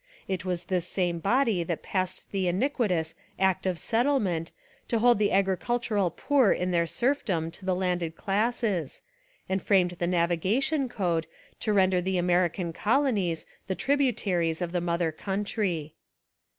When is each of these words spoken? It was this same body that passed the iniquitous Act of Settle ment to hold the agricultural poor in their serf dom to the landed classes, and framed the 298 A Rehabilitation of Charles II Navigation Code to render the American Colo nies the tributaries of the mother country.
It 0.27 0.43
was 0.43 0.63
this 0.63 0.87
same 0.87 1.19
body 1.19 1.61
that 1.63 1.83
passed 1.83 2.31
the 2.31 2.47
iniquitous 2.47 3.13
Act 3.37 3.67
of 3.67 3.77
Settle 3.77 4.19
ment 4.19 4.51
to 4.87 4.97
hold 4.97 5.19
the 5.19 5.31
agricultural 5.31 6.09
poor 6.09 6.51
in 6.51 6.71
their 6.71 6.87
serf 6.87 7.23
dom 7.23 7.51
to 7.51 7.65
the 7.65 7.75
landed 7.75 8.15
classes, 8.15 9.03
and 9.47 9.61
framed 9.61 9.91
the 9.91 10.07
298 10.07 10.17
A 10.17 10.17
Rehabilitation 10.57 10.83
of 10.85 10.95
Charles 10.97 11.01
II 11.01 11.07
Navigation 11.13 11.21
Code 11.21 11.59
to 11.59 11.73
render 11.73 12.01
the 12.01 12.17
American 12.17 12.73
Colo 12.73 13.11
nies 13.11 13.45
the 13.67 13.75
tributaries 13.75 14.61
of 14.63 14.71
the 14.71 14.81
mother 14.81 15.11
country. 15.11 15.93